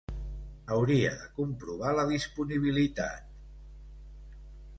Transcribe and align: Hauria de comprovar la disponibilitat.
Hauria 0.75 1.11
de 1.19 1.27
comprovar 1.41 1.93
la 1.99 2.07
disponibilitat. 2.13 3.29